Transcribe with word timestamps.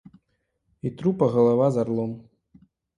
І 0.87 0.93
трупа 1.03 1.29
галава 1.37 1.71
з 1.79 1.85
арлом! 1.85 2.21